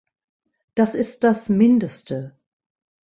Das 0.73 0.95
ist 0.95 1.23
das 1.23 1.47
Mindeste! 1.49 2.35